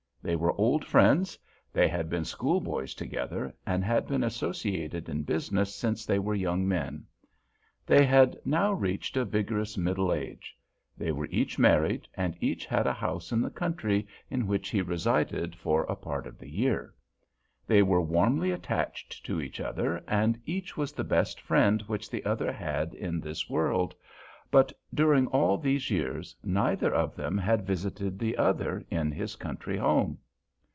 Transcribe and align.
They 0.23 0.35
were 0.35 0.53
old 0.53 0.85
friends; 0.85 1.39
they 1.73 1.87
had 1.87 2.07
been 2.07 2.25
schoolboys 2.25 2.93
together 2.93 3.55
and 3.65 3.83
had 3.83 4.07
been 4.07 4.23
associated 4.23 5.09
in 5.09 5.23
business 5.23 5.73
since 5.73 6.05
they 6.05 6.19
were 6.19 6.35
young 6.35 6.67
men. 6.67 7.07
They 7.87 8.05
had 8.05 8.37
now 8.45 8.71
reached 8.71 9.17
a 9.17 9.25
vigorous 9.25 9.79
middle 9.79 10.13
age; 10.13 10.55
they 10.95 11.11
were 11.11 11.25
each 11.31 11.57
married, 11.57 12.07
and 12.13 12.37
each 12.39 12.67
had 12.67 12.85
a 12.85 12.93
house 12.93 13.31
in 13.31 13.41
the 13.41 13.49
country 13.49 14.05
in 14.29 14.45
which 14.45 14.69
he 14.69 14.83
resided 14.83 15.55
for 15.55 15.85
a 15.85 15.95
part 15.95 16.27
of 16.27 16.37
the 16.37 16.51
year. 16.51 16.93
They 17.65 17.81
were 17.81 17.99
warmly 17.99 18.51
attached 18.51 19.25
to 19.25 19.41
each 19.41 19.59
other, 19.59 20.03
and 20.07 20.39
each 20.45 20.77
was 20.77 20.91
the 20.93 21.03
best 21.03 21.41
friend 21.41 21.81
which 21.87 22.11
the 22.11 22.23
other 22.25 22.51
had 22.51 22.93
in 22.93 23.21
this 23.21 23.49
world. 23.49 23.95
But 24.51 24.73
during 24.93 25.27
all 25.27 25.57
these 25.57 25.89
years 25.89 26.35
neither 26.43 26.93
of 26.93 27.15
them 27.15 27.37
had 27.37 27.65
visited 27.65 28.19
the 28.19 28.35
other 28.35 28.85
in 28.91 29.09
his 29.09 29.37
country 29.37 29.77
home. 29.77 30.17